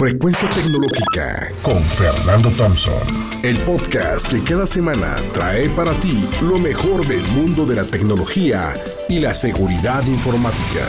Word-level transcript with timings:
Frecuencia 0.00 0.48
Tecnológica 0.48 1.52
con 1.62 1.82
Fernando 1.82 2.48
Thompson. 2.56 3.02
El 3.44 3.58
podcast 3.66 4.26
que 4.30 4.42
cada 4.42 4.66
semana 4.66 5.14
trae 5.34 5.68
para 5.76 5.92
ti 6.00 6.26
lo 6.40 6.58
mejor 6.58 7.06
del 7.06 7.20
mundo 7.32 7.66
de 7.66 7.76
la 7.76 7.84
tecnología 7.84 8.72
y 9.10 9.20
la 9.20 9.34
seguridad 9.34 10.02
informática. 10.06 10.86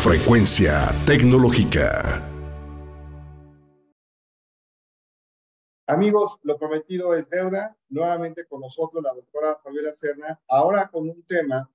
Frecuencia 0.00 0.94
Tecnológica. 1.06 2.22
Amigos, 5.88 6.38
lo 6.44 6.56
prometido 6.56 7.14
es 7.14 7.28
deuda. 7.28 7.76
Nuevamente 7.88 8.46
con 8.46 8.60
nosotros 8.60 9.02
la 9.02 9.12
doctora 9.12 9.56
Fabiola 9.56 9.92
Serna, 9.92 10.40
ahora 10.46 10.88
con 10.88 11.08
un 11.08 11.24
tema 11.24 11.68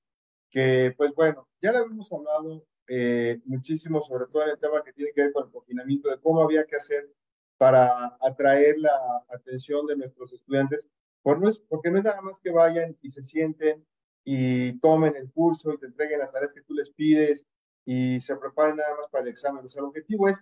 que, 0.49 0.93
pues 0.95 1.13
bueno, 1.15 1.49
ya 1.61 1.73
lo 1.73 1.79
habíamos 1.79 2.09
hablado 2.13 2.63
eh, 2.95 3.41
muchísimo, 3.45 4.01
sobre 4.01 4.27
todo 4.27 4.43
en 4.43 4.51
el 4.51 4.59
tema 4.59 4.83
que 4.83 4.93
tiene 4.93 5.11
que 5.13 5.23
ver 5.23 5.33
con 5.33 5.45
el 5.45 5.51
confinamiento, 5.51 6.11
de 6.11 6.19
cómo 6.19 6.43
había 6.43 6.63
que 6.67 6.75
hacer 6.75 7.09
para 7.57 8.15
atraer 8.21 8.77
la 8.77 9.25
atención 9.29 9.87
de 9.87 9.95
nuestros 9.95 10.31
estudiantes, 10.31 10.87
por 11.23 11.41
no 11.41 11.49
es, 11.49 11.59
porque 11.61 11.89
no 11.89 11.97
es 11.97 12.03
nada 12.03 12.21
más 12.21 12.39
que 12.39 12.51
vayan 12.51 12.95
y 13.01 13.09
se 13.09 13.23
sienten 13.23 13.83
y 14.23 14.79
tomen 14.79 15.15
el 15.15 15.31
curso 15.31 15.73
y 15.73 15.79
te 15.79 15.87
entreguen 15.87 16.19
las 16.19 16.33
tareas 16.33 16.53
que 16.53 16.61
tú 16.61 16.75
les 16.75 16.91
pides 16.91 17.47
y 17.83 18.21
se 18.21 18.35
preparen 18.35 18.75
nada 18.75 18.95
más 18.95 19.09
para 19.09 19.23
el 19.23 19.29
examen. 19.29 19.65
O 19.65 19.69
sea, 19.69 19.79
el 19.79 19.87
objetivo 19.87 20.29
es 20.29 20.39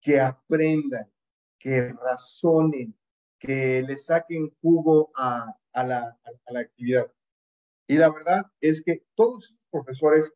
que 0.00 0.20
aprendan, 0.20 1.10
que 1.58 1.92
razonen, 1.92 2.96
que 3.40 3.82
le 3.82 3.98
saquen 3.98 4.54
jugo 4.62 5.10
a, 5.16 5.56
a, 5.72 5.84
la, 5.84 6.16
a 6.46 6.52
la 6.52 6.60
actividad. 6.60 7.12
Y 7.88 7.96
la 7.96 8.10
verdad 8.10 8.46
es 8.60 8.80
que 8.80 9.02
todos 9.16 9.50
los 9.50 9.58
profesores 9.72 10.32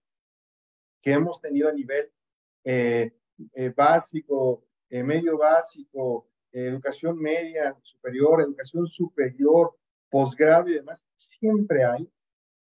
que 1.04 1.12
hemos 1.12 1.38
tenido 1.38 1.68
a 1.68 1.72
nivel 1.72 2.10
eh, 2.64 3.12
eh, 3.52 3.72
básico, 3.76 4.64
eh, 4.88 5.02
medio 5.02 5.36
básico, 5.36 6.26
educación 6.50 7.18
media, 7.18 7.76
superior, 7.82 8.40
educación 8.40 8.87
superior, 8.87 9.76
posgrado 10.09 10.70
y 10.70 10.74
demás, 10.74 11.04
siempre 11.16 11.84
hay 11.84 12.10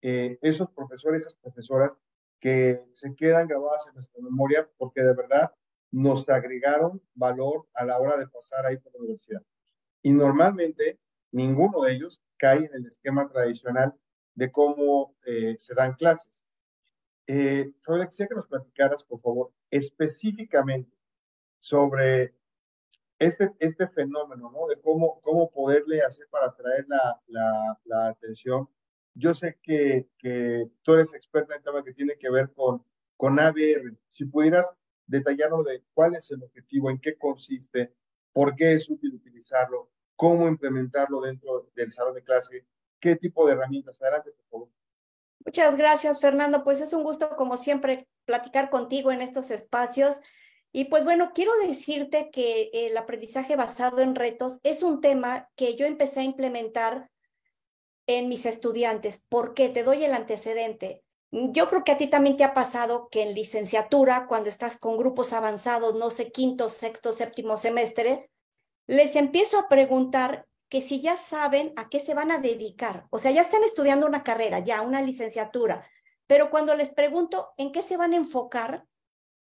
esos 0.02 0.70
profesores, 0.72 1.22
esas 1.22 1.36
profesoras 1.36 1.92
que 2.38 2.84
se 2.92 3.14
quedan 3.14 3.48
grabadas 3.48 3.86
en 3.86 3.94
nuestra 3.94 4.20
memoria 4.22 4.68
porque 4.76 5.00
de 5.00 5.14
verdad 5.14 5.50
nos 5.90 6.28
agregaron 6.28 7.00
valor 7.14 7.66
a 7.72 7.86
la 7.86 7.98
hora 7.98 8.18
de 8.18 8.26
pasar 8.26 8.66
ahí 8.66 8.76
por 8.76 8.92
la 8.92 8.98
universidad. 8.98 9.42
Y 10.02 10.12
normalmente 10.12 10.98
ninguno 11.32 11.80
de 11.80 11.92
ellos 11.92 12.20
cae 12.36 12.66
en 12.66 12.74
el 12.74 12.86
esquema 12.86 13.30
tradicional 13.30 13.94
de 14.34 14.52
cómo 14.52 15.16
se 15.24 15.74
dan 15.74 15.94
clases. 15.94 16.43
Eh, 17.26 17.72
Fabiola, 17.82 18.08
quisiera 18.08 18.28
que 18.28 18.34
nos 18.34 18.48
platicaras, 18.48 19.02
por 19.04 19.20
favor, 19.20 19.52
específicamente 19.70 20.94
sobre 21.58 22.34
este, 23.18 23.52
este 23.58 23.88
fenómeno, 23.88 24.50
¿no? 24.52 24.66
De 24.66 24.80
cómo, 24.80 25.20
cómo 25.22 25.50
poderle 25.50 26.02
hacer 26.02 26.26
para 26.30 26.48
atraer 26.48 26.84
la, 26.88 27.20
la, 27.28 27.80
la 27.84 28.08
atención. 28.08 28.68
Yo 29.14 29.32
sé 29.32 29.58
que, 29.62 30.08
que, 30.18 30.68
tú 30.82 30.94
eres 30.94 31.14
experta 31.14 31.54
en 31.54 31.62
tema 31.62 31.84
que 31.84 31.94
tiene 31.94 32.16
que 32.18 32.30
ver 32.30 32.52
con, 32.52 32.84
con 33.16 33.38
ABR. 33.38 33.96
Si 34.10 34.26
pudieras 34.26 34.74
detallarnos 35.06 35.64
de 35.64 35.82
cuál 35.94 36.14
es 36.16 36.30
el 36.30 36.42
objetivo, 36.42 36.90
en 36.90 37.00
qué 37.00 37.16
consiste, 37.16 37.94
por 38.32 38.56
qué 38.56 38.74
es 38.74 38.90
útil 38.90 39.14
utilizarlo, 39.14 39.90
cómo 40.16 40.48
implementarlo 40.48 41.20
dentro 41.20 41.70
del 41.74 41.92
salón 41.92 42.14
de 42.14 42.24
clase, 42.24 42.66
qué 43.00 43.16
tipo 43.16 43.46
de 43.46 43.52
herramientas. 43.52 44.02
Adelante, 44.02 44.32
por 44.32 44.46
favor. 44.50 44.68
Muchas 45.44 45.76
gracias, 45.76 46.20
Fernando. 46.20 46.64
Pues 46.64 46.80
es 46.80 46.92
un 46.92 47.02
gusto, 47.02 47.30
como 47.36 47.56
siempre, 47.56 48.08
platicar 48.24 48.70
contigo 48.70 49.12
en 49.12 49.22
estos 49.22 49.50
espacios. 49.50 50.20
Y 50.72 50.86
pues 50.86 51.04
bueno, 51.04 51.30
quiero 51.34 51.52
decirte 51.66 52.30
que 52.30 52.70
el 52.72 52.96
aprendizaje 52.96 53.54
basado 53.54 54.00
en 54.00 54.14
retos 54.14 54.58
es 54.64 54.82
un 54.82 55.00
tema 55.00 55.48
que 55.54 55.76
yo 55.76 55.86
empecé 55.86 56.20
a 56.20 56.24
implementar 56.24 57.10
en 58.06 58.28
mis 58.28 58.44
estudiantes. 58.44 59.24
¿Por 59.28 59.54
qué? 59.54 59.68
Te 59.68 59.84
doy 59.84 60.04
el 60.04 60.12
antecedente. 60.12 61.04
Yo 61.30 61.68
creo 61.68 61.84
que 61.84 61.92
a 61.92 61.96
ti 61.96 62.06
también 62.06 62.36
te 62.36 62.44
ha 62.44 62.54
pasado 62.54 63.08
que 63.08 63.22
en 63.22 63.34
licenciatura, 63.34 64.26
cuando 64.26 64.48
estás 64.48 64.76
con 64.76 64.96
grupos 64.96 65.32
avanzados, 65.32 65.94
no 65.94 66.10
sé, 66.10 66.30
quinto, 66.30 66.70
sexto, 66.70 67.12
séptimo 67.12 67.56
semestre, 67.56 68.30
les 68.86 69.16
empiezo 69.16 69.58
a 69.58 69.68
preguntar 69.68 70.46
que 70.74 70.82
si 70.82 71.00
ya 71.00 71.16
saben 71.16 71.72
a 71.76 71.88
qué 71.88 72.00
se 72.00 72.14
van 72.14 72.32
a 72.32 72.38
dedicar, 72.38 73.06
o 73.10 73.20
sea, 73.20 73.30
ya 73.30 73.42
están 73.42 73.62
estudiando 73.62 74.08
una 74.08 74.24
carrera, 74.24 74.58
ya 74.58 74.82
una 74.82 75.02
licenciatura, 75.02 75.88
pero 76.26 76.50
cuando 76.50 76.74
les 76.74 76.90
pregunto 76.90 77.52
en 77.56 77.70
qué 77.70 77.80
se 77.80 77.96
van 77.96 78.12
a 78.12 78.16
enfocar, 78.16 78.84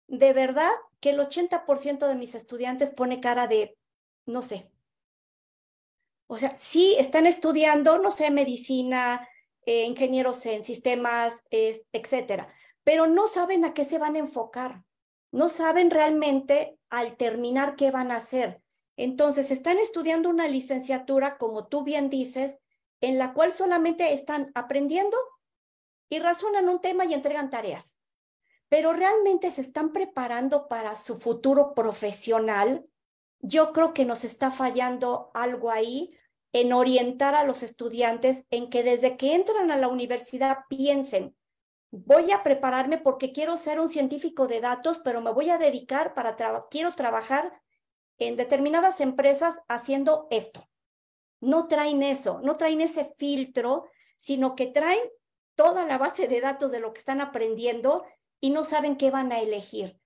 de 0.07 0.33
verdad 0.33 0.71
que 0.99 1.11
el 1.11 1.19
80% 1.19 2.07
de 2.07 2.15
mis 2.15 2.33
estudiantes 2.33 2.89
pone 2.89 3.21
cara 3.21 3.47
de, 3.47 3.77
no 4.25 4.41
sé. 4.41 4.71
O 6.25 6.39
sea, 6.39 6.57
sí 6.57 6.95
están 6.97 7.27
estudiando, 7.27 7.99
no 7.99 8.09
sé, 8.09 8.31
medicina, 8.31 9.29
eh, 9.67 9.85
ingenieros 9.85 10.43
en 10.47 10.63
sistemas, 10.63 11.43
etcétera, 11.51 12.51
pero 12.83 13.05
no 13.05 13.27
saben 13.27 13.65
a 13.65 13.75
qué 13.75 13.85
se 13.85 13.99
van 13.99 14.15
a 14.15 14.19
enfocar. 14.25 14.83
No 15.31 15.49
saben 15.49 15.91
realmente 15.91 16.79
al 16.89 17.17
terminar 17.17 17.75
qué 17.75 17.91
van 17.91 18.09
a 18.09 18.15
hacer. 18.15 18.63
Entonces, 19.01 19.49
están 19.49 19.79
estudiando 19.79 20.27
una 20.27 20.49
licenciatura, 20.49 21.37
como 21.37 21.67
tú 21.67 21.83
bien 21.85 22.09
dices, 22.09 22.57
en 22.99 23.17
la 23.17 23.33
cual 23.33 23.53
solamente 23.53 24.11
están 24.13 24.51
aprendiendo 24.55 25.15
y 26.09 26.19
razonan 26.19 26.67
un 26.67 26.81
tema 26.81 27.05
y 27.05 27.13
entregan 27.13 27.49
tareas. 27.49 27.97
Pero 28.67 28.91
realmente 28.91 29.51
se 29.51 29.61
están 29.61 29.93
preparando 29.93 30.67
para 30.67 30.95
su 30.95 31.15
futuro 31.15 31.73
profesional. 31.73 32.89
Yo 33.39 33.71
creo 33.71 33.93
que 33.93 34.03
nos 34.03 34.25
está 34.25 34.51
fallando 34.51 35.31
algo 35.33 35.71
ahí 35.71 36.13
en 36.51 36.73
orientar 36.73 37.35
a 37.35 37.45
los 37.45 37.63
estudiantes 37.63 38.47
en 38.51 38.69
que 38.69 38.83
desde 38.83 39.15
que 39.15 39.33
entran 39.33 39.71
a 39.71 39.77
la 39.77 39.87
universidad 39.87 40.65
piensen, 40.67 41.37
voy 41.89 42.33
a 42.33 42.43
prepararme 42.43 42.97
porque 42.97 43.31
quiero 43.31 43.57
ser 43.57 43.79
un 43.79 43.87
científico 43.87 44.49
de 44.49 44.59
datos, 44.59 44.99
pero 44.99 45.21
me 45.21 45.31
voy 45.31 45.51
a 45.51 45.57
dedicar 45.57 46.13
para, 46.13 46.35
quiero 46.69 46.91
trabajar 46.91 47.61
en 48.19 48.35
determinadas 48.35 49.01
empresas 49.01 49.55
haciendo 49.67 50.27
esto. 50.29 50.69
No 51.41 51.67
traen 51.67 52.03
eso, 52.03 52.41
no 52.43 52.57
traen 52.57 52.81
ese 52.81 53.05
filtro, 53.17 53.85
sino 54.17 54.55
que 54.55 54.67
traen 54.67 55.01
toda 55.55 55.85
la 55.85 55.97
base 55.97 56.27
de 56.27 56.41
datos 56.41 56.71
de 56.71 56.79
lo 56.79 56.93
que 56.93 56.99
están 56.99 57.21
aprendiendo 57.21 58.05
y 58.41 58.51
no 58.51 58.63
saben 58.63 58.97
qué 58.97 59.11
van 59.11 59.31
a 59.31 59.39
elegir. 59.39 59.99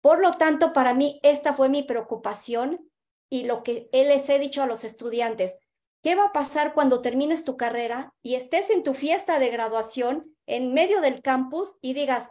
Por 0.00 0.20
lo 0.20 0.32
tanto, 0.32 0.72
para 0.72 0.94
mí, 0.94 1.20
esta 1.22 1.52
fue 1.52 1.68
mi 1.68 1.82
preocupación 1.82 2.90
y 3.28 3.44
lo 3.44 3.62
que 3.62 3.88
les 3.92 4.28
he 4.28 4.38
dicho 4.38 4.62
a 4.62 4.66
los 4.66 4.84
estudiantes. 4.84 5.58
¿Qué 6.02 6.14
va 6.14 6.26
a 6.26 6.32
pasar 6.32 6.72
cuando 6.72 7.02
termines 7.02 7.44
tu 7.44 7.58
carrera 7.58 8.14
y 8.22 8.34
estés 8.34 8.70
en 8.70 8.82
tu 8.82 8.94
fiesta 8.94 9.38
de 9.38 9.50
graduación 9.50 10.34
en 10.46 10.72
medio 10.72 11.02
del 11.02 11.20
campus 11.20 11.76
y 11.82 11.92
digas, 11.92 12.30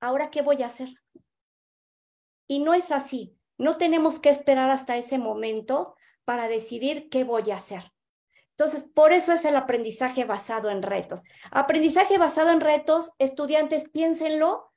¿ahora 0.00 0.30
qué 0.30 0.40
voy 0.40 0.62
a 0.62 0.68
hacer? 0.68 0.88
Y 2.48 2.60
no 2.60 2.72
es 2.72 2.90
así. 2.90 3.36
No 3.60 3.76
tenemos 3.76 4.20
que 4.20 4.30
esperar 4.30 4.70
hasta 4.70 4.96
ese 4.96 5.18
momento 5.18 5.94
para 6.24 6.48
decidir 6.48 7.10
qué 7.10 7.24
voy 7.24 7.50
a 7.50 7.56
hacer. 7.56 7.92
Entonces, 8.52 8.84
por 8.94 9.12
eso 9.12 9.34
es 9.34 9.44
el 9.44 9.54
aprendizaje 9.54 10.24
basado 10.24 10.70
en 10.70 10.82
retos. 10.82 11.24
Aprendizaje 11.50 12.16
basado 12.16 12.52
en 12.52 12.62
retos, 12.62 13.12
estudiantes, 13.18 13.90
piénsenlo 13.90 14.72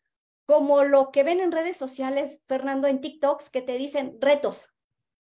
como 0.45 0.83
lo 0.83 1.11
que 1.11 1.23
ven 1.23 1.39
en 1.39 1.53
redes 1.53 1.77
sociales, 1.77 2.43
Fernando, 2.45 2.89
en 2.89 2.99
TikToks, 2.99 3.49
que 3.49 3.61
te 3.61 3.77
dicen 3.77 4.17
retos. 4.19 4.75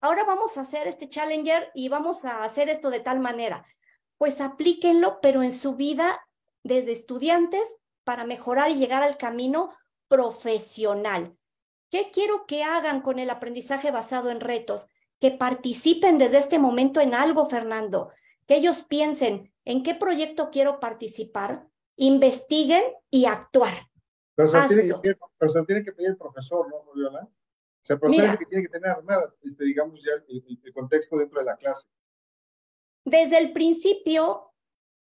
Ahora 0.01 0.25
vamos 0.25 0.57
a 0.57 0.61
hacer 0.61 0.85
este 0.85 1.07
challenger 1.07 1.71
y 1.73 1.87
vamos 1.87 2.25
a 2.25 2.43
hacer 2.43 2.67
esto 2.67 2.89
de 2.89 2.99
tal 2.99 3.21
manera. 3.21 3.65
Pues 4.17 4.41
aplíquenlo, 4.41 5.19
pero 5.21 5.41
en 5.41 5.53
su 5.53 5.75
vida 5.75 6.19
desde 6.63 6.91
estudiantes 6.91 7.77
para 8.03 8.25
mejorar 8.25 8.71
y 8.71 8.75
llegar 8.75 9.03
al 9.03 9.15
camino 9.15 9.69
profesional. 10.09 11.36
¿Qué 11.89 12.09
quiero 12.11 12.45
que 12.45 12.63
hagan 12.63 13.01
con 13.01 13.19
el 13.19 13.29
aprendizaje 13.29 13.91
basado 13.91 14.29
en 14.29 14.41
retos? 14.41 14.89
Que 15.19 15.31
participen 15.31 16.17
desde 16.17 16.37
este 16.37 16.59
momento 16.59 16.99
en 16.99 17.13
algo, 17.13 17.45
Fernando. 17.45 18.11
Que 18.45 18.57
ellos 18.57 18.83
piensen 18.83 19.53
en 19.65 19.83
qué 19.83 19.95
proyecto 19.95 20.49
quiero 20.51 20.79
participar, 20.79 21.67
investiguen 21.95 22.83
y 23.09 23.25
actuar. 23.25 23.73
Pero 24.35 24.49
se, 24.49 24.67
tiene 24.67 24.87
que, 24.87 24.99
pedir, 24.99 25.17
pero 25.37 25.51
se 25.51 25.63
tiene 25.63 25.83
que 25.83 25.91
pedir 25.91 26.09
el 26.11 26.17
profesor, 26.17 26.69
¿no, 26.69 26.93
Viola? 26.93 27.23
O 27.23 27.85
sea, 27.85 27.95
el 27.95 27.99
profesor 27.99 28.29
es 28.29 28.37
que 28.37 28.45
tiene 28.45 28.63
que 28.63 28.69
tener 28.69 29.03
nada, 29.03 29.33
este, 29.43 29.63
digamos, 29.63 30.01
ya 30.03 30.11
el, 30.27 30.59
el 30.63 30.73
contexto 30.73 31.17
dentro 31.17 31.39
de 31.39 31.45
la 31.45 31.57
clase. 31.57 31.87
Desde 33.03 33.37
el 33.37 33.53
principio, 33.53 34.53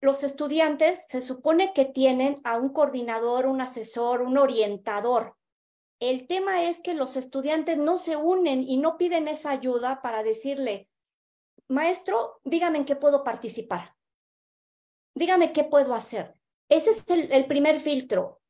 los 0.02 0.24
estudiantes 0.24 1.06
se 1.08 1.22
supone 1.22 1.74
que 1.74 1.86
tienen 1.86 2.40
a 2.44 2.58
un 2.58 2.70
coordinador, 2.70 3.46
un 3.46 3.62
asesor, 3.62 4.22
un 4.22 4.38
orientador. 4.38 5.36
El 6.00 6.28
tema 6.28 6.64
es 6.64 6.82
que 6.82 6.94
los 6.94 7.18
estudiantes 7.18 7.78
no 7.78 7.98
se 7.98 8.16
unen 8.16 8.64
y 8.64 8.78
no 8.78 8.98
piden 8.98 9.28
esa 9.28 9.52
ayuda 9.52 10.02
para 10.02 10.24
decirle, 10.24 10.90
maestro, 11.68 12.40
dígame 12.44 12.80
en 12.80 12.86
qué 12.86 12.96
puedo 12.96 13.24
participar. 13.24 13.96
Dígame 15.14 15.52
qué 15.52 15.66
puedo 15.66 15.94
hacer. 15.94 16.36
Ese 16.70 16.92
es 16.92 17.04
el, 17.10 17.46
primer 17.48 17.80
filtro. 17.80 18.42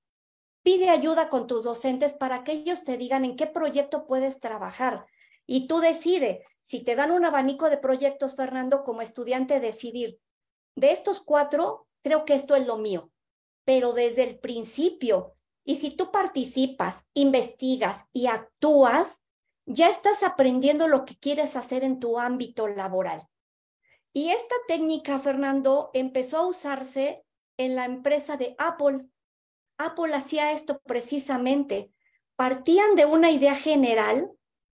Pide 0.61 0.89
ayuda 0.89 1.29
con 1.29 1.47
tus 1.47 1.63
docentes 1.63 2.13
para 2.13 2.43
que 2.43 2.51
ellos 2.51 2.83
te 2.83 2.97
digan 2.97 3.25
en 3.25 3.35
qué 3.35 3.47
proyecto 3.47 4.05
puedes 4.05 4.39
trabajar. 4.39 5.07
Y 5.47 5.67
tú 5.67 5.79
decides, 5.79 6.45
si 6.61 6.83
te 6.83 6.95
dan 6.95 7.11
un 7.11 7.25
abanico 7.25 7.69
de 7.69 7.77
proyectos, 7.77 8.35
Fernando, 8.35 8.83
como 8.83 9.01
estudiante, 9.01 9.59
decidir, 9.59 10.19
de 10.75 10.91
estos 10.91 11.21
cuatro, 11.21 11.87
creo 12.03 12.25
que 12.25 12.35
esto 12.35 12.55
es 12.55 12.67
lo 12.67 12.77
mío, 12.77 13.11
pero 13.65 13.93
desde 13.93 14.23
el 14.23 14.39
principio. 14.39 15.35
Y 15.63 15.75
si 15.75 15.91
tú 15.91 16.11
participas, 16.11 17.07
investigas 17.13 18.05
y 18.13 18.27
actúas, 18.27 19.21
ya 19.65 19.89
estás 19.89 20.23
aprendiendo 20.23 20.87
lo 20.87 21.05
que 21.05 21.17
quieres 21.17 21.55
hacer 21.55 21.83
en 21.83 21.99
tu 21.99 22.19
ámbito 22.19 22.67
laboral. 22.67 23.27
Y 24.13 24.29
esta 24.29 24.55
técnica, 24.67 25.19
Fernando, 25.19 25.91
empezó 25.93 26.37
a 26.37 26.47
usarse 26.47 27.23
en 27.57 27.75
la 27.75 27.85
empresa 27.85 28.37
de 28.37 28.55
Apple. 28.57 29.05
Apple 29.77 30.15
hacía 30.15 30.51
esto 30.51 30.81
precisamente. 30.85 31.91
Partían 32.35 32.95
de 32.95 33.05
una 33.05 33.29
idea 33.29 33.53
general 33.53 34.31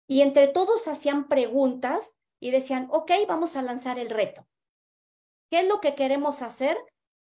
y 0.07 0.21
entre 0.21 0.49
todos 0.49 0.87
hacían 0.87 1.29
preguntas 1.29 2.15
y 2.39 2.51
decían, 2.51 2.89
ok, 2.91 3.11
vamos 3.27 3.57
a 3.57 3.63
lanzar 3.63 3.99
el 3.99 4.11
reto. 4.11 4.47
¿Qué 5.51 5.61
es 5.61 5.69
lo 5.69 5.81
que 5.81 5.95
queremos 5.95 6.43
hacer? 6.43 6.77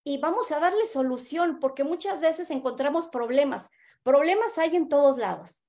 Y 0.07 0.19
vamos 0.19 0.51
a 0.51 0.59
darle 0.59 0.85
solución, 0.85 1.59
porque 1.59 1.83
muchas 1.83 2.21
veces 2.21 2.51
encontramos 2.51 3.07
problemas. 3.07 3.71
Problemas 4.03 4.57
hay 4.59 4.75
en 4.75 4.87
todos 4.87 5.17
lados. 5.17 5.63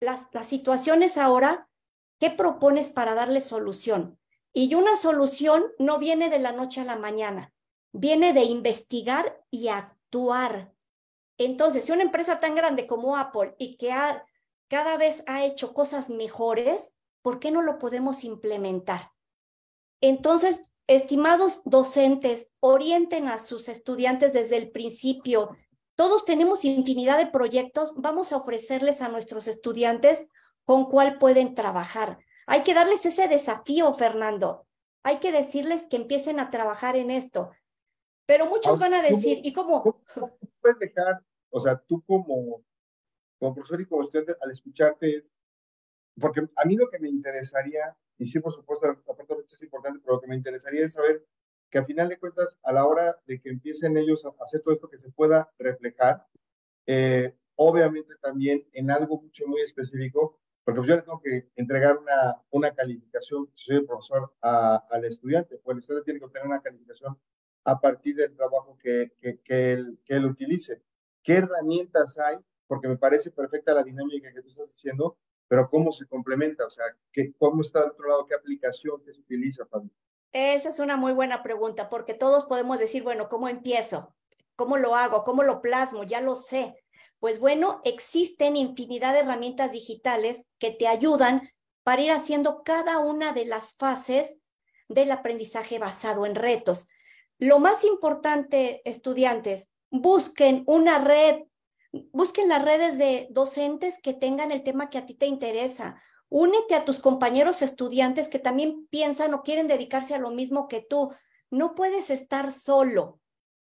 Las, 0.00 0.26
las 0.32 0.48
situaciones 0.48 1.18
ahora, 1.18 1.68
¿qué 2.18 2.30
propones 2.30 2.88
para 2.88 3.14
darle 3.14 3.42
solución? 3.42 4.18
Y 4.54 4.74
una 4.74 4.96
solución 4.96 5.66
no 5.78 5.98
viene 5.98 6.30
de 6.30 6.38
la 6.38 6.52
noche 6.52 6.80
a 6.80 6.84
la 6.84 6.96
mañana, 6.96 7.52
viene 7.92 8.32
de 8.32 8.44
investigar 8.44 9.44
y 9.50 9.68
actuar. 9.68 10.72
Entonces, 11.36 11.84
si 11.84 11.92
una 11.92 12.02
empresa 12.04 12.40
tan 12.40 12.54
grande 12.54 12.86
como 12.86 13.18
Apple 13.18 13.54
y 13.58 13.76
que 13.76 13.92
ha, 13.92 14.24
cada 14.68 14.96
vez 14.96 15.22
ha 15.26 15.44
hecho 15.44 15.74
cosas 15.74 16.08
mejores, 16.08 16.94
¿por 17.20 17.38
qué 17.38 17.50
no 17.50 17.60
lo 17.60 17.78
podemos 17.78 18.24
implementar? 18.24 19.12
Entonces, 20.00 20.62
estimados 20.88 21.60
docentes, 21.64 22.48
orienten 22.60 23.28
a 23.28 23.38
sus 23.38 23.68
estudiantes 23.68 24.32
desde 24.32 24.56
el 24.56 24.70
principio. 24.70 25.56
Todos 25.94 26.24
tenemos 26.24 26.64
infinidad 26.64 27.18
de 27.18 27.26
proyectos, 27.26 27.92
vamos 27.96 28.32
a 28.32 28.38
ofrecerles 28.38 29.02
a 29.02 29.08
nuestros 29.08 29.46
estudiantes 29.46 30.28
con 30.64 30.86
cuál 30.86 31.18
pueden 31.18 31.54
trabajar. 31.54 32.18
Hay 32.46 32.62
que 32.62 32.74
darles 32.74 33.04
ese 33.04 33.28
desafío, 33.28 33.92
Fernando. 33.92 34.66
Hay 35.02 35.18
que 35.18 35.30
decirles 35.30 35.86
que 35.86 35.96
empiecen 35.96 36.40
a 36.40 36.50
trabajar 36.50 36.96
en 36.96 37.10
esto. 37.10 37.50
Pero 38.26 38.46
muchos 38.46 38.78
van 38.78 38.94
a 38.94 39.02
decir, 39.02 39.40
¿y 39.42 39.52
cómo? 39.52 39.82
¿Cómo 39.82 40.38
puedes 40.60 40.78
dejar, 40.78 41.22
o 41.50 41.60
sea, 41.60 41.78
tú 41.78 42.02
como, 42.06 42.62
como 43.38 43.54
profesor 43.54 43.80
y 43.80 43.86
como 43.86 44.04
estudiante, 44.04 44.34
al 44.40 44.50
escucharte 44.50 45.16
es, 45.16 45.30
porque 46.18 46.48
a 46.56 46.64
mí 46.64 46.76
lo 46.76 46.88
que 46.88 46.98
me 46.98 47.08
interesaría, 47.08 47.96
y 48.18 48.26
sí, 48.26 48.40
por 48.40 48.52
supuesto, 48.52 48.86
la 48.86 48.94
parte 48.94 49.34
de 49.34 49.42
es 49.42 49.62
importante, 49.62 50.00
pero 50.02 50.16
lo 50.16 50.20
que 50.20 50.26
me 50.26 50.36
interesaría 50.36 50.84
es 50.84 50.92
saber 50.92 51.24
que 51.70 51.78
a 51.78 51.84
final 51.84 52.08
de 52.08 52.18
cuentas, 52.18 52.58
a 52.62 52.72
la 52.72 52.86
hora 52.86 53.16
de 53.26 53.40
que 53.40 53.50
empiecen 53.50 53.96
ellos 53.96 54.24
a 54.24 54.32
hacer 54.42 54.62
todo 54.62 54.74
esto, 54.74 54.88
que 54.88 54.98
se 54.98 55.10
pueda 55.10 55.50
reflejar, 55.58 56.26
eh, 56.86 57.34
obviamente 57.56 58.14
también 58.20 58.66
en 58.72 58.90
algo 58.90 59.20
mucho 59.20 59.46
muy 59.46 59.60
específico, 59.60 60.40
porque 60.64 60.80
pues 60.80 60.88
yo 60.88 60.96
le 60.96 61.02
tengo 61.02 61.20
que 61.20 61.50
entregar 61.56 61.96
una, 61.96 62.42
una 62.50 62.74
calificación, 62.74 63.48
si 63.54 63.66
soy 63.66 63.76
el 63.76 63.86
profesor, 63.86 64.32
al 64.40 65.04
estudiante, 65.04 65.58
pues 65.58 65.74
el 65.74 65.80
estudiante 65.80 66.04
tiene 66.04 66.20
que 66.20 66.26
obtener 66.26 66.46
una 66.46 66.60
calificación 66.60 67.18
a 67.64 67.80
partir 67.80 68.16
del 68.16 68.34
trabajo 68.34 68.78
que, 68.78 69.12
que, 69.20 69.40
que, 69.40 69.72
él, 69.72 69.98
que 70.04 70.14
él 70.14 70.26
utilice. 70.26 70.82
¿Qué 71.22 71.38
herramientas 71.38 72.18
hay? 72.18 72.36
Porque 72.66 72.88
me 72.88 72.96
parece 72.96 73.30
perfecta 73.30 73.74
la 73.74 73.82
dinámica 73.82 74.32
que 74.32 74.42
tú 74.42 74.48
estás 74.48 74.68
diciendo, 74.68 75.18
pero 75.48 75.68
¿cómo 75.68 75.90
se 75.90 76.06
complementa? 76.06 76.66
O 76.66 76.70
sea, 76.70 76.84
¿qué, 77.10 77.32
¿cómo 77.38 77.62
está 77.62 77.80
del 77.80 77.90
otro 77.90 78.08
lado? 78.08 78.26
¿Qué 78.26 78.34
aplicación 78.34 79.02
que 79.02 79.12
se 79.12 79.20
utiliza, 79.20 79.66
Fabi? 79.66 79.90
Esa 80.32 80.68
es 80.68 80.78
una 80.78 80.96
muy 80.96 81.12
buena 81.12 81.42
pregunta, 81.42 81.88
porque 81.88 82.14
todos 82.14 82.44
podemos 82.44 82.78
decir, 82.78 83.02
bueno, 83.02 83.28
¿cómo 83.28 83.48
empiezo? 83.48 84.14
¿Cómo 84.56 84.76
lo 84.76 84.94
hago? 84.94 85.24
¿Cómo 85.24 85.42
lo 85.42 85.62
plasmo? 85.62 86.04
Ya 86.04 86.20
lo 86.20 86.36
sé. 86.36 86.76
Pues 87.18 87.40
bueno, 87.40 87.80
existen 87.84 88.56
infinidad 88.56 89.14
de 89.14 89.20
herramientas 89.20 89.72
digitales 89.72 90.46
que 90.58 90.70
te 90.70 90.86
ayudan 90.86 91.50
para 91.82 92.02
ir 92.02 92.12
haciendo 92.12 92.62
cada 92.62 92.98
una 92.98 93.32
de 93.32 93.46
las 93.46 93.74
fases 93.74 94.36
del 94.88 95.10
aprendizaje 95.10 95.78
basado 95.78 96.26
en 96.26 96.34
retos. 96.34 96.88
Lo 97.38 97.58
más 97.58 97.84
importante, 97.84 98.82
estudiantes, 98.84 99.70
busquen 99.90 100.64
una 100.66 100.98
red, 100.98 101.44
busquen 101.92 102.48
las 102.48 102.64
redes 102.64 102.98
de 102.98 103.28
docentes 103.30 104.00
que 104.02 104.14
tengan 104.14 104.52
el 104.52 104.62
tema 104.62 104.90
que 104.90 104.98
a 104.98 105.06
ti 105.06 105.14
te 105.14 105.26
interesa. 105.26 106.00
Únete 106.28 106.74
a 106.74 106.84
tus 106.84 107.00
compañeros 107.00 107.62
estudiantes 107.62 108.28
que 108.28 108.38
también 108.38 108.86
piensan 108.88 109.32
o 109.34 109.42
quieren 109.42 109.66
dedicarse 109.66 110.14
a 110.14 110.18
lo 110.18 110.30
mismo 110.30 110.68
que 110.68 110.80
tú. 110.82 111.10
No 111.50 111.74
puedes 111.74 112.10
estar 112.10 112.52
solo. 112.52 113.20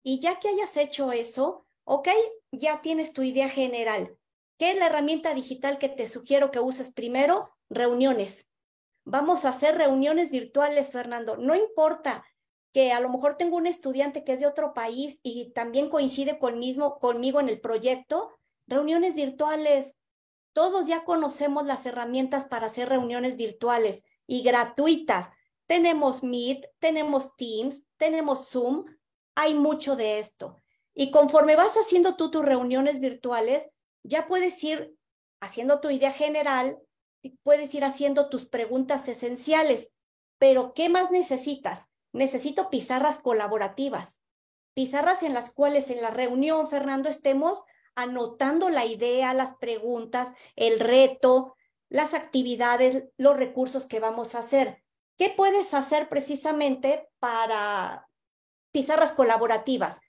Y 0.02 0.18
ya 0.18 0.38
que 0.38 0.48
hayas 0.48 0.76
hecho 0.76 1.12
eso, 1.12 1.66
ok, 1.84 2.08
ya 2.50 2.80
tienes 2.80 3.12
tu 3.12 3.22
idea 3.22 3.48
general. 3.48 4.16
¿Qué 4.58 4.72
es 4.72 4.78
la 4.78 4.86
herramienta 4.86 5.32
digital 5.34 5.78
que 5.78 5.88
te 5.88 6.08
sugiero 6.08 6.50
que 6.50 6.60
uses 6.60 6.92
primero? 6.92 7.50
Reuniones. 7.68 8.48
Vamos 9.04 9.44
a 9.44 9.50
hacer 9.50 9.76
reuniones 9.76 10.30
virtuales, 10.30 10.90
Fernando. 10.90 11.36
No 11.36 11.54
importa 11.54 12.24
que 12.72 12.92
a 12.92 13.00
lo 13.00 13.08
mejor 13.08 13.36
tengo 13.36 13.56
un 13.56 13.66
estudiante 13.66 14.24
que 14.24 14.34
es 14.34 14.40
de 14.40 14.46
otro 14.46 14.74
país 14.74 15.20
y 15.22 15.52
también 15.52 15.88
coincide 15.90 16.38
conmigo, 16.38 16.98
conmigo 16.98 17.40
en 17.40 17.48
el 17.48 17.60
proyecto. 17.60 18.30
Reuniones 18.66 19.14
virtuales. 19.14 19.96
Todos 20.52 20.86
ya 20.86 21.04
conocemos 21.04 21.66
las 21.66 21.86
herramientas 21.86 22.44
para 22.44 22.66
hacer 22.66 22.88
reuniones 22.88 23.36
virtuales 23.36 24.04
y 24.26 24.42
gratuitas. 24.42 25.30
Tenemos 25.66 26.22
Meet, 26.22 26.66
tenemos 26.78 27.36
Teams, 27.36 27.84
tenemos 27.96 28.48
Zoom. 28.48 28.84
Hay 29.34 29.54
mucho 29.54 29.96
de 29.96 30.18
esto. 30.18 30.56
Y 30.94 31.10
conforme 31.10 31.56
vas 31.56 31.74
haciendo 31.76 32.16
tú 32.16 32.30
tus 32.30 32.44
reuniones 32.44 33.00
virtuales, 33.00 33.68
ya 34.02 34.26
puedes 34.26 34.62
ir 34.64 34.94
haciendo 35.40 35.80
tu 35.80 35.90
idea 35.90 36.12
general, 36.12 36.78
puedes 37.42 37.74
ir 37.74 37.84
haciendo 37.84 38.28
tus 38.28 38.46
preguntas 38.46 39.08
esenciales. 39.08 39.92
Pero, 40.38 40.72
¿qué 40.74 40.88
más 40.88 41.10
necesitas? 41.10 41.89
Necesito 42.12 42.70
pizarras 42.70 43.20
colaborativas, 43.20 44.20
pizarras 44.74 45.22
en 45.22 45.34
las 45.34 45.50
cuales 45.50 45.90
en 45.90 46.02
la 46.02 46.10
reunión, 46.10 46.66
Fernando, 46.68 47.08
estemos 47.08 47.64
anotando 47.94 48.70
la 48.70 48.84
idea, 48.84 49.34
las 49.34 49.56
preguntas, 49.56 50.32
el 50.56 50.80
reto, 50.80 51.56
las 51.88 52.14
actividades, 52.14 53.04
los 53.16 53.36
recursos 53.36 53.86
que 53.86 54.00
vamos 54.00 54.34
a 54.34 54.40
hacer. 54.40 54.82
¿Qué 55.16 55.28
puedes 55.36 55.74
hacer 55.74 56.08
precisamente 56.08 57.08
para 57.18 58.08
pizarras 58.72 59.12
colaborativas? 59.12 60.00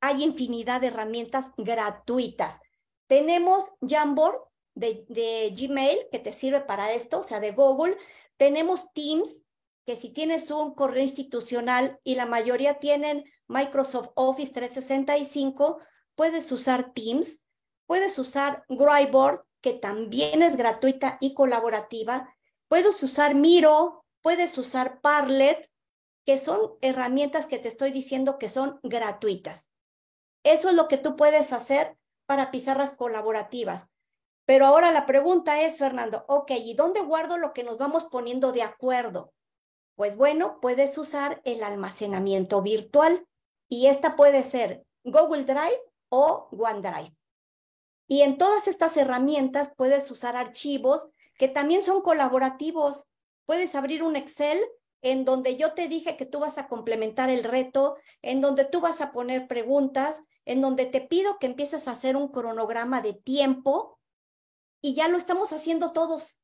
hay 0.00 0.22
infinidad 0.22 0.80
de 0.80 0.88
herramientas 0.88 1.52
gratuitas. 1.56 2.60
Tenemos 3.06 3.72
Jamboard 3.80 4.40
de, 4.74 5.54
Gmail 5.56 5.98
que 6.12 6.18
te 6.18 6.32
sirve 6.32 6.60
para 6.60 6.92
esto, 6.92 7.20
o 7.20 7.22
sea, 7.22 7.40
de 7.40 7.52
Google. 7.52 7.96
Tenemos 8.36 8.92
Teams, 8.92 9.44
que 9.88 9.96
si 9.96 10.10
tienes 10.10 10.50
un 10.50 10.74
correo 10.74 11.02
institucional 11.02 11.98
y 12.04 12.14
la 12.16 12.26
mayoría 12.26 12.78
tienen 12.78 13.24
Microsoft 13.46 14.10
Office 14.16 14.52
365, 14.52 15.78
puedes 16.14 16.52
usar 16.52 16.92
Teams. 16.92 17.40
Puedes 17.86 18.18
usar 18.18 18.64
Whiteboard, 18.68 19.46
que 19.62 19.72
también 19.72 20.42
es 20.42 20.58
gratuita 20.58 21.16
y 21.22 21.32
colaborativa. 21.32 22.28
Puedes 22.68 23.02
usar 23.02 23.34
Miro, 23.34 24.04
puedes 24.20 24.58
usar 24.58 25.00
Parlet, 25.00 25.70
que 26.26 26.36
son 26.36 26.74
herramientas 26.82 27.46
que 27.46 27.58
te 27.58 27.68
estoy 27.68 27.90
diciendo 27.90 28.38
que 28.38 28.50
son 28.50 28.80
gratuitas. 28.82 29.70
Eso 30.42 30.68
es 30.68 30.74
lo 30.74 30.86
que 30.88 30.98
tú 30.98 31.16
puedes 31.16 31.54
hacer 31.54 31.96
para 32.26 32.50
pizarras 32.50 32.92
colaborativas. 32.92 33.86
Pero 34.44 34.66
ahora 34.66 34.92
la 34.92 35.06
pregunta 35.06 35.62
es, 35.62 35.78
Fernando, 35.78 36.26
ok, 36.28 36.50
¿y 36.62 36.74
dónde 36.74 37.00
guardo 37.00 37.38
lo 37.38 37.54
que 37.54 37.64
nos 37.64 37.78
vamos 37.78 38.04
poniendo 38.04 38.52
de 38.52 38.60
acuerdo? 38.64 39.32
Pues 39.98 40.16
bueno, 40.16 40.60
puedes 40.60 40.96
usar 40.96 41.42
el 41.42 41.64
almacenamiento 41.64 42.62
virtual 42.62 43.26
y 43.68 43.88
esta 43.88 44.14
puede 44.14 44.44
ser 44.44 44.86
Google 45.02 45.42
Drive 45.42 45.80
o 46.08 46.48
OneDrive. 46.52 47.16
Y 48.06 48.22
en 48.22 48.38
todas 48.38 48.68
estas 48.68 48.96
herramientas 48.96 49.72
puedes 49.76 50.08
usar 50.12 50.36
archivos 50.36 51.08
que 51.36 51.48
también 51.48 51.82
son 51.82 52.00
colaborativos. 52.02 53.08
Puedes 53.44 53.74
abrir 53.74 54.04
un 54.04 54.14
Excel 54.14 54.60
en 55.02 55.24
donde 55.24 55.56
yo 55.56 55.74
te 55.74 55.88
dije 55.88 56.16
que 56.16 56.26
tú 56.26 56.38
vas 56.38 56.58
a 56.58 56.68
complementar 56.68 57.28
el 57.28 57.42
reto, 57.42 57.96
en 58.22 58.40
donde 58.40 58.66
tú 58.66 58.80
vas 58.80 59.00
a 59.00 59.10
poner 59.10 59.48
preguntas, 59.48 60.22
en 60.44 60.60
donde 60.60 60.86
te 60.86 61.00
pido 61.00 61.40
que 61.40 61.46
empieces 61.46 61.88
a 61.88 61.92
hacer 61.92 62.14
un 62.14 62.28
cronograma 62.28 63.02
de 63.02 63.14
tiempo 63.14 63.98
y 64.80 64.94
ya 64.94 65.08
lo 65.08 65.18
estamos 65.18 65.52
haciendo 65.52 65.90
todos. 65.90 66.40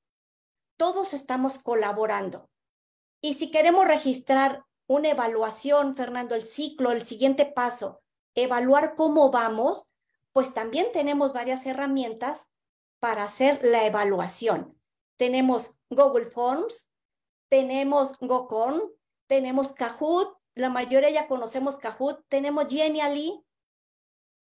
Todos 0.76 1.14
estamos 1.14 1.60
colaborando. 1.60 2.50
Y 3.24 3.32
si 3.32 3.50
queremos 3.50 3.86
registrar 3.86 4.66
una 4.86 5.08
evaluación, 5.08 5.96
Fernando, 5.96 6.34
el 6.34 6.44
ciclo, 6.44 6.92
el 6.92 7.06
siguiente 7.06 7.46
paso, 7.46 8.02
evaluar 8.34 8.96
cómo 8.96 9.30
vamos, 9.30 9.86
pues 10.32 10.52
también 10.52 10.88
tenemos 10.92 11.32
varias 11.32 11.64
herramientas 11.64 12.50
para 12.98 13.24
hacer 13.24 13.60
la 13.62 13.86
evaluación. 13.86 14.78
tenemos 15.16 15.74
Google 15.88 16.26
Forms, 16.26 16.90
tenemos 17.48 18.18
GoCon, 18.18 18.92
tenemos 19.26 19.72
Kahoot, 19.72 20.36
la 20.54 20.68
mayoría 20.68 21.08
ya 21.08 21.26
conocemos 21.26 21.78
Kahoot, 21.78 22.26
tenemos 22.28 22.66
Genially. 22.68 23.42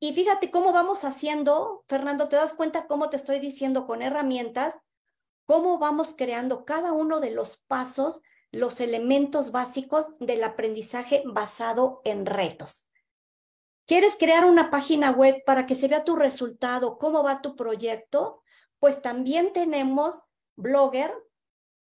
Y 0.00 0.14
fíjate 0.14 0.50
cómo 0.50 0.72
vamos 0.72 1.04
haciendo, 1.04 1.84
Fernando, 1.87 2.30
te 2.30 2.37
das 2.37 2.54
cuenta 2.54 2.87
cómo 2.87 3.10
te 3.10 3.18
estoy 3.18 3.40
diciendo 3.40 3.87
con 3.87 4.00
herramientas, 4.00 4.80
cómo 5.44 5.78
vamos 5.78 6.14
creando 6.16 6.64
cada 6.64 6.92
uno 6.92 7.20
de 7.20 7.32
los 7.32 7.58
pasos, 7.66 8.22
los 8.52 8.80
elementos 8.80 9.52
básicos 9.52 10.19
del 10.19 10.42
aprendizaje 10.45 11.23
basado 11.26 12.00
en 12.04 12.26
retos. 12.26 12.88
¿Quieres 13.87 14.16
crear 14.16 14.45
una 14.45 14.71
página 14.71 15.11
web 15.11 15.42
para 15.45 15.66
que 15.66 15.75
se 15.75 15.88
vea 15.88 16.04
tu 16.04 16.16
resultado, 16.16 16.99
cómo 16.99 17.23
va 17.23 17.42
tu 17.42 17.57
proyecto? 17.57 18.42
Pues 18.78 19.02
también 19.02 19.52
tenemos 19.52 20.25
Blogger 20.57 21.12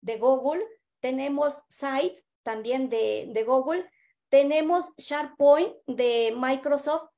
de 0.01 0.19
Google, 0.19 0.65
tenemos 1.01 1.65
Sites 1.69 2.27
también 2.43 2.89
de, 2.89 3.29
de 3.33 3.45
Google, 3.45 3.91
tenemos 4.29 4.93
SharePoint 4.99 5.75
de 5.87 6.35
Microsoft 6.37 7.11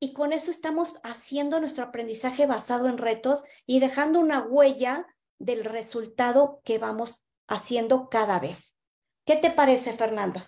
y 0.00 0.12
con 0.12 0.32
eso 0.32 0.50
estamos 0.50 0.94
haciendo 1.02 1.60
nuestro 1.60 1.84
aprendizaje 1.84 2.46
basado 2.46 2.88
en 2.88 2.98
retos 2.98 3.42
y 3.66 3.80
dejando 3.80 4.20
una 4.20 4.40
huella 4.40 5.06
del 5.38 5.64
resultado 5.64 6.60
que 6.64 6.78
vamos 6.78 7.23
haciendo 7.48 8.08
cada 8.08 8.40
vez. 8.40 8.76
¿Qué 9.24 9.36
te 9.36 9.50
parece, 9.50 9.92
Fernando? 9.92 10.40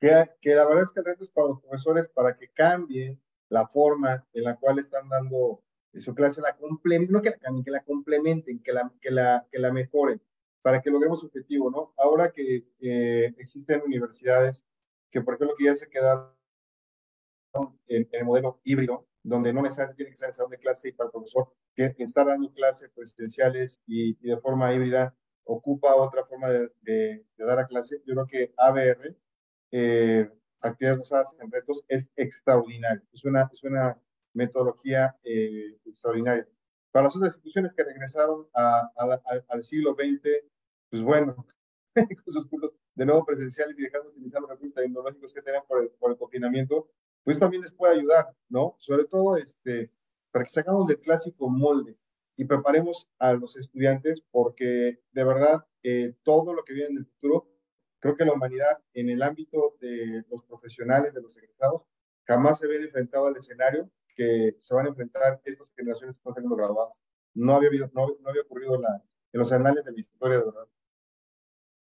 Que, 0.00 0.10
la 0.10 0.64
verdad 0.64 0.84
es 0.84 0.92
que 0.92 1.00
el 1.00 1.06
reto 1.06 1.24
es 1.24 1.30
para 1.30 1.48
los 1.48 1.60
profesores 1.60 2.08
para 2.08 2.36
que 2.36 2.48
cambien 2.48 3.20
la 3.48 3.66
forma 3.66 4.26
en 4.32 4.44
la 4.44 4.56
cual 4.56 4.78
están 4.78 5.08
dando 5.08 5.62
su 5.94 6.14
clase, 6.14 6.40
la 6.40 6.56
no 6.60 7.22
que 7.22 7.30
la 7.30 7.38
cambien, 7.38 7.64
que 7.64 7.70
la 7.70 7.82
complementen, 7.82 8.62
que 8.62 8.72
la, 8.72 8.92
que 9.00 9.10
la, 9.10 9.46
que 9.50 9.58
la 9.58 9.72
mejoren, 9.72 10.20
para 10.62 10.80
que 10.80 10.90
logremos 10.90 11.20
su 11.20 11.26
objetivo, 11.26 11.70
¿no? 11.70 11.92
Ahora 11.96 12.30
que 12.30 12.68
eh, 12.80 13.34
existen 13.38 13.82
universidades 13.82 14.64
que, 15.10 15.20
por 15.22 15.34
ejemplo, 15.34 15.56
que 15.56 15.64
ya 15.64 15.74
se 15.74 15.88
quedaron 15.88 16.32
en, 17.88 18.08
el 18.12 18.24
modelo 18.24 18.60
híbrido, 18.64 19.06
donde 19.22 19.52
no 19.52 19.62
necesariamente 19.62 19.96
tiene 19.96 20.10
que 20.10 20.14
estar 20.14 20.28
en 20.28 20.34
salón 20.34 20.50
de 20.50 20.58
clase 20.58 20.88
y 20.88 20.92
para 20.92 21.08
el 21.08 21.12
profesor 21.12 21.52
que 21.74 21.94
estar 21.98 22.26
dando 22.26 22.52
clases 22.52 22.90
presenciales 22.90 23.80
y, 23.86 24.14
de 24.14 24.36
forma 24.38 24.72
híbrida 24.74 25.14
ocupa 25.48 25.94
otra 25.94 26.24
forma 26.24 26.48
de, 26.50 26.70
de, 26.82 27.24
dar 27.38 27.58
a 27.58 27.66
clase. 27.66 28.02
Yo 28.06 28.14
creo 28.14 28.26
que 28.26 28.54
ABR, 28.56 29.16
eh, 29.72 30.30
actividades 30.60 30.98
basadas 30.98 31.36
en 31.40 31.50
retos, 31.50 31.84
es 31.88 32.10
extraordinario. 32.16 33.02
Es 33.12 33.24
una, 33.24 33.48
es 33.52 33.62
una 33.64 33.98
metodología 34.34 35.16
eh, 35.24 35.78
extraordinaria. 35.86 36.46
Para 36.92 37.06
las 37.06 37.16
otras 37.16 37.34
instituciones 37.34 37.74
que 37.74 37.84
regresaron 37.84 38.46
a, 38.54 38.90
a, 38.96 39.20
al 39.48 39.62
siglo 39.62 39.94
XX, 39.94 40.28
pues 40.90 41.02
bueno, 41.02 41.34
con 42.24 42.32
sus 42.32 42.46
cursos 42.46 42.74
de 42.94 43.06
nuevo 43.06 43.24
presenciales 43.24 43.78
y 43.78 43.82
dejando 43.82 44.10
de 44.10 44.16
utilizar 44.16 44.42
los 44.42 44.50
recursos 44.50 44.74
tecnológicos 44.74 45.32
que 45.32 45.42
tenían 45.42 45.62
por 45.66 45.82
el, 45.82 45.90
por 45.90 46.10
el 46.10 46.18
confinamiento, 46.18 46.90
pues 47.24 47.38
también 47.38 47.62
les 47.62 47.72
puede 47.72 47.94
ayudar, 47.94 48.34
¿no? 48.48 48.76
Sobre 48.78 49.04
todo 49.04 49.36
este, 49.36 49.90
para 50.30 50.44
que 50.44 50.50
sacamos 50.50 50.86
del 50.86 51.00
clásico 51.00 51.48
molde 51.48 51.96
y 52.38 52.44
preparemos 52.44 53.10
a 53.18 53.32
los 53.32 53.56
estudiantes 53.56 54.22
porque 54.30 55.00
de 55.10 55.24
verdad 55.24 55.66
eh, 55.82 56.14
todo 56.22 56.54
lo 56.54 56.62
que 56.62 56.72
viene 56.72 56.90
en 56.90 56.98
el 56.98 57.06
futuro, 57.06 57.50
creo 57.98 58.16
que 58.16 58.24
la 58.24 58.32
humanidad 58.32 58.78
en 58.94 59.10
el 59.10 59.22
ámbito 59.22 59.76
de 59.80 60.24
los 60.30 60.44
profesionales, 60.44 61.12
de 61.12 61.20
los 61.20 61.36
egresados, 61.36 61.82
jamás 62.22 62.60
se 62.60 62.68
ve 62.68 62.76
enfrentado 62.76 63.26
al 63.26 63.36
escenario 63.36 63.90
que 64.14 64.54
se 64.56 64.72
van 64.72 64.86
a 64.86 64.90
enfrentar 64.90 65.40
estas 65.44 65.72
generaciones 65.74 66.16
que 66.16 66.20
están 66.20 66.34
siendo 66.34 66.54
graduadas. 66.54 67.02
No 67.34 67.56
había, 67.56 67.70
habido, 67.70 67.90
no, 67.92 68.06
no 68.20 68.30
había 68.30 68.42
ocurrido 68.42 68.80
la, 68.80 69.02
en 69.32 69.40
los 69.40 69.50
anales 69.50 69.84
de 69.84 69.92
la 69.92 70.00
historia, 70.00 70.38
de 70.38 70.44
verdad. 70.44 70.68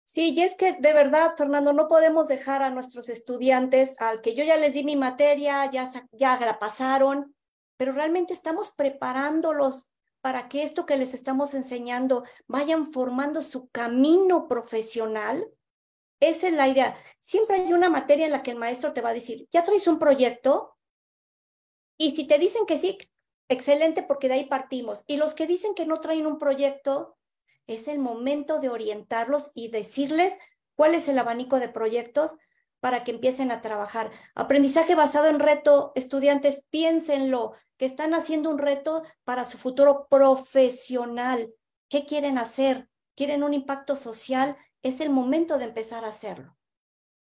Sí, 0.03 0.31
y 0.35 0.43
es 0.43 0.53
que 0.53 0.73
de 0.73 0.93
verdad, 0.93 1.33
Fernando, 1.35 1.73
no 1.73 1.87
podemos 1.87 2.27
dejar 2.27 2.61
a 2.61 2.69
nuestros 2.69 3.09
estudiantes 3.09 3.99
al 3.99 4.21
que 4.21 4.35
yo 4.35 4.43
ya 4.43 4.57
les 4.57 4.75
di 4.75 4.83
mi 4.83 4.95
materia, 4.95 5.67
ya, 5.71 5.89
ya 6.11 6.39
la 6.39 6.59
pasaron, 6.59 7.35
pero 7.77 7.93
realmente 7.93 8.33
estamos 8.33 8.69
preparándolos 8.69 9.89
para 10.25 10.49
que 10.49 10.63
esto 10.63 10.87
que 10.87 10.97
les 10.97 11.13
estamos 11.13 11.53
enseñando 11.53 12.23
vayan 12.47 12.87
formando 12.91 13.43
su 13.43 13.69
camino 13.69 14.47
profesional. 14.47 15.47
Esa 16.19 16.47
es 16.47 16.55
la 16.55 16.67
idea. 16.67 16.97
Siempre 17.19 17.57
hay 17.57 17.73
una 17.73 17.91
materia 17.91 18.25
en 18.25 18.31
la 18.31 18.41
que 18.41 18.49
el 18.49 18.57
maestro 18.57 18.91
te 18.91 19.01
va 19.01 19.09
a 19.09 19.13
decir, 19.13 19.47
¿ya 19.51 19.63
traes 19.63 19.85
un 19.85 19.99
proyecto? 19.99 20.79
Y 21.95 22.15
si 22.15 22.25
te 22.25 22.39
dicen 22.39 22.65
que 22.65 22.79
sí, 22.79 22.97
excelente, 23.49 24.01
porque 24.01 24.27
de 24.27 24.33
ahí 24.33 24.45
partimos. 24.45 25.03
Y 25.05 25.17
los 25.17 25.35
que 25.35 25.45
dicen 25.45 25.75
que 25.75 25.85
no 25.85 25.99
traen 25.99 26.25
un 26.25 26.39
proyecto, 26.39 27.19
es 27.67 27.87
el 27.87 27.99
momento 27.99 28.59
de 28.59 28.69
orientarlos 28.69 29.51
y 29.53 29.69
decirles 29.69 30.33
cuál 30.75 30.95
es 30.95 31.07
el 31.07 31.19
abanico 31.19 31.59
de 31.59 31.69
proyectos 31.69 32.35
para 32.79 33.03
que 33.03 33.11
empiecen 33.11 33.51
a 33.51 33.61
trabajar. 33.61 34.11
Aprendizaje 34.33 34.95
basado 34.95 35.27
en 35.27 35.39
reto, 35.39 35.91
estudiantes, 35.93 36.65
piénsenlo, 36.71 37.53
que 37.77 37.85
están 37.85 38.13
haciendo 38.13 38.49
un 38.49 38.57
reto 38.57 39.03
para 39.23 39.45
su 39.45 39.57
futuro 39.57 40.07
profesional. 40.09 41.53
¿Qué 41.89 42.05
quieren 42.05 42.37
hacer? 42.37 42.89
¿Quieren 43.15 43.43
un 43.43 43.53
impacto 43.53 43.95
social? 43.95 44.57
Es 44.83 45.01
el 45.01 45.09
momento 45.09 45.57
de 45.57 45.65
empezar 45.65 46.05
a 46.05 46.09
hacerlo. 46.09 46.57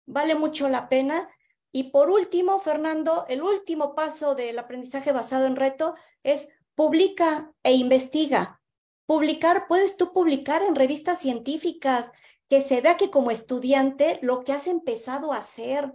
Vale 0.06 0.34
mucho 0.34 0.68
la 0.68 0.88
pena 0.88 1.28
y 1.72 1.84
por 1.90 2.10
último, 2.10 2.58
Fernando, 2.58 3.26
el 3.28 3.42
último 3.42 3.94
paso 3.94 4.34
del 4.34 4.58
aprendizaje 4.58 5.12
basado 5.12 5.46
en 5.46 5.56
reto 5.56 5.94
es 6.22 6.48
publica 6.74 7.52
e 7.62 7.72
investiga. 7.74 8.60
Publicar, 9.06 9.66
puedes 9.68 9.96
tú 9.96 10.12
publicar 10.12 10.62
en 10.62 10.74
revistas 10.74 11.20
científicas, 11.20 12.10
que 12.48 12.60
se 12.60 12.80
vea 12.80 12.96
que 12.96 13.10
como 13.10 13.30
estudiante 13.30 14.18
lo 14.22 14.42
que 14.42 14.52
has 14.52 14.66
empezado 14.66 15.32
a 15.32 15.38
hacer, 15.38 15.92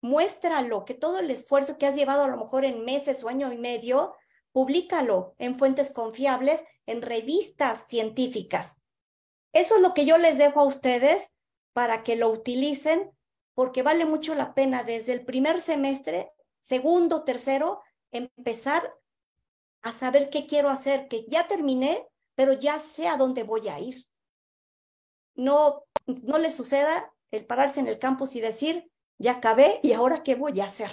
muéstralo, 0.00 0.84
que 0.84 0.94
todo 0.94 1.18
el 1.18 1.30
esfuerzo 1.30 1.78
que 1.78 1.86
has 1.86 1.94
llevado 1.94 2.24
a 2.24 2.28
lo 2.28 2.36
mejor 2.36 2.64
en 2.64 2.84
meses 2.84 3.22
o 3.22 3.28
año 3.28 3.52
y 3.52 3.58
medio, 3.58 4.14
públicalo 4.52 5.34
en 5.38 5.54
fuentes 5.54 5.90
confiables, 5.90 6.62
en 6.86 7.02
revistas 7.02 7.86
científicas. 7.86 8.80
Eso 9.52 9.76
es 9.76 9.80
lo 9.80 9.94
que 9.94 10.06
yo 10.06 10.18
les 10.18 10.38
dejo 10.38 10.60
a 10.60 10.64
ustedes 10.64 11.32
para 11.72 12.02
que 12.02 12.16
lo 12.16 12.30
utilicen 12.30 13.12
porque 13.54 13.82
vale 13.82 14.04
mucho 14.04 14.34
la 14.34 14.54
pena 14.54 14.84
desde 14.84 15.12
el 15.12 15.24
primer 15.24 15.60
semestre, 15.60 16.32
segundo, 16.60 17.24
tercero, 17.24 17.82
empezar 18.10 18.94
a 19.82 19.92
saber 19.92 20.30
qué 20.30 20.46
quiero 20.46 20.68
hacer, 20.68 21.08
que 21.08 21.26
ya 21.28 21.46
terminé, 21.46 22.06
pero 22.34 22.52
ya 22.52 22.80
sé 22.80 23.08
a 23.08 23.16
dónde 23.16 23.42
voy 23.42 23.68
a 23.68 23.78
ir. 23.78 24.06
No, 25.34 25.84
no 26.06 26.38
le 26.38 26.50
suceda 26.50 27.12
el 27.30 27.46
pararse 27.46 27.80
en 27.80 27.86
el 27.86 27.98
campus 27.98 28.34
y 28.34 28.40
decir, 28.40 28.89
ya 29.20 29.32
acabé 29.32 29.78
y 29.82 29.92
ahora 29.92 30.22
qué 30.22 30.34
voy 30.34 30.58
a 30.60 30.64
hacer. 30.64 30.90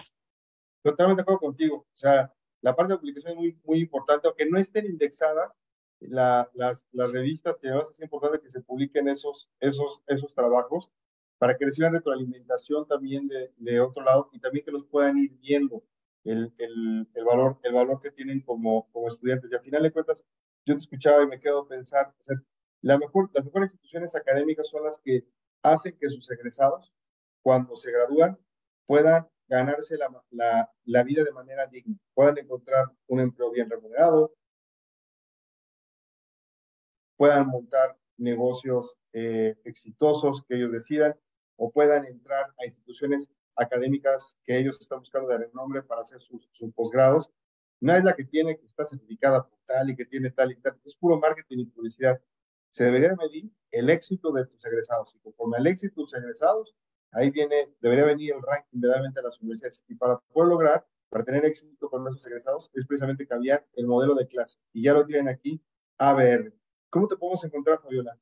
Totalmente 0.84 1.20
de 1.20 1.24
acuerdo 1.24 1.40
contigo. 1.40 1.88
O 1.92 1.98
sea, 1.98 2.32
la 2.62 2.76
parte 2.76 2.94
de 2.94 3.00
publicación 3.00 3.32
es 3.34 3.38
muy, 3.38 3.60
muy 3.64 3.80
importante, 3.80 4.28
aunque 4.28 4.46
no 4.46 4.60
estén 4.60 4.86
indexadas, 4.86 5.52
la, 6.00 6.50
las, 6.54 6.86
las 6.92 7.12
revistas, 7.12 7.56
es 7.64 7.74
importante 8.00 8.40
que 8.40 8.50
se 8.50 8.62
publiquen 8.62 9.08
esos, 9.08 9.50
esos, 9.60 10.04
esos 10.06 10.34
trabajos 10.36 10.92
para 11.40 11.58
que 11.58 11.66
reciban 11.66 11.94
retroalimentación 11.94 12.86
también 12.88 13.28
de, 13.28 13.52
de 13.58 13.80
otro 13.80 14.04
lado 14.04 14.30
y 14.32 14.40
también 14.40 14.66
que 14.66 14.72
los 14.72 14.86
puedan 14.86 15.18
ir 15.18 15.32
viendo 15.40 15.84
el, 16.24 16.54
el, 16.58 17.08
el, 17.14 17.26
valor, 17.26 17.58
el 17.64 17.74
valor 17.74 18.00
que 18.02 18.12
tienen 18.12 18.42
como, 18.42 18.90
como 18.92 19.08
estudiantes. 19.08 19.50
Y 19.52 19.56
al 19.56 19.62
final 19.62 19.84
de 19.84 19.92
cuentas, 19.92 20.24
yo 20.66 20.76
te 20.76 20.80
escuchaba 20.80 21.24
y 21.24 21.28
me 21.28 21.40
quedo 21.40 21.68
pensando, 21.68 22.14
o 22.20 22.24
sea, 22.24 22.36
la 22.82 22.98
mejor, 22.98 23.30
las 23.34 23.46
mejores 23.46 23.72
instituciones 23.72 24.16
académicas 24.16 24.68
son 24.68 24.84
las 24.84 25.00
que 25.00 25.26
hacen 25.64 25.98
que 26.00 26.10
sus 26.10 26.30
egresados, 26.30 26.94
cuando 27.42 27.76
se 27.76 27.92
gradúan, 27.92 28.38
puedan 28.86 29.28
ganarse 29.48 29.98
la, 29.98 30.10
la, 30.32 30.72
la 30.86 31.04
vida 31.04 31.24
de 31.24 31.32
manera 31.32 31.68
digna, 31.68 31.98
puedan 32.14 32.38
encontrar 32.38 32.92
un 33.08 33.20
empleo 33.22 33.52
bien 33.52 33.70
remunerado, 33.70 34.34
puedan 37.16 37.48
montar 37.48 37.98
negocios 38.18 38.96
eh, 39.14 39.56
exitosos 39.64 40.44
que 40.44 40.56
ellos 40.56 40.72
decidan 40.72 41.16
o 41.56 41.72
puedan 41.72 42.06
entrar 42.06 42.54
a 42.60 42.66
instituciones 42.66 43.30
académicas 43.56 44.38
que 44.44 44.58
ellos 44.58 44.80
están 44.80 45.00
buscando 45.00 45.30
dar 45.30 45.42
el 45.42 45.52
nombre 45.54 45.82
para 45.82 46.02
hacer 46.02 46.22
sus, 46.22 46.48
sus 46.52 46.72
posgrados. 46.74 47.32
No 47.80 47.96
es 47.96 48.04
la 48.04 48.16
que 48.16 48.26
tiene 48.26 48.58
que 48.58 48.66
está 48.66 48.86
certificada 48.86 49.48
por 49.48 49.60
tal 49.66 49.90
y 49.90 49.96
que 49.96 50.06
tiene 50.06 50.30
tal 50.32 50.52
y 50.52 50.56
tal. 50.58 50.80
Es 50.86 50.96
puro 50.96 51.20
marketing 51.20 51.60
y 51.60 51.66
publicidad. 51.66 52.22
Se 52.70 52.84
debería 52.84 53.16
medir 53.16 53.50
el 53.72 53.90
éxito 53.90 54.32
de 54.32 54.46
tus 54.46 54.64
egresados. 54.66 55.16
Y 55.16 55.20
conforme 55.20 55.58
al 55.58 55.68
éxito 55.68 56.02
de 56.02 56.04
tus 56.04 56.14
egresados, 56.14 56.76
ahí 57.12 57.30
viene, 57.30 57.70
debería 57.80 58.06
venir 58.06 58.34
el 58.34 58.42
ranking 58.42 58.80
verdaderamente 58.80 59.20
de 59.20 59.24
las 59.24 59.40
universidades. 59.42 59.84
Y 59.88 59.96
para 59.96 60.20
poder 60.20 60.50
lograr, 60.50 60.86
para 61.10 61.24
tener 61.24 61.46
éxito 61.46 61.90
con 61.90 62.06
esos 62.08 62.26
egresados, 62.26 62.70
es 62.74 62.86
precisamente 62.86 63.28
cambiar 63.28 63.66
el 63.74 63.88
modelo 63.88 64.16
de 64.16 64.28
clase. 64.28 64.60
Y 64.74 64.84
ya 64.84 64.94
lo 64.94 65.06
tienen 65.06 65.30
aquí, 65.30 65.62
ABR. 65.98 66.54
¿Cómo 66.90 67.08
te 67.08 67.16
podemos 67.16 67.42
encontrar, 67.44 67.80
Fabiola? 67.82 68.18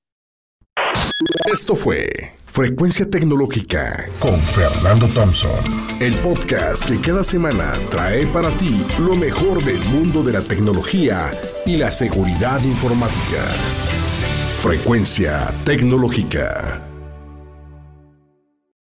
Esto 1.51 1.75
fue 1.75 2.33
Frecuencia 2.45 3.09
Tecnológica 3.09 4.09
con 4.19 4.39
Fernando 4.39 5.07
Thompson, 5.07 5.59
el 5.99 6.15
podcast 6.15 6.85
que 6.85 6.99
cada 7.01 7.23
semana 7.23 7.73
trae 7.89 8.25
para 8.27 8.49
ti 8.57 8.85
lo 8.99 9.15
mejor 9.15 9.63
del 9.63 9.83
mundo 9.89 10.23
de 10.23 10.33
la 10.33 10.41
tecnología 10.41 11.31
y 11.65 11.77
la 11.77 11.91
seguridad 11.91 12.63
informática. 12.63 13.43
Frecuencia 14.61 15.53
Tecnológica. 15.65 16.94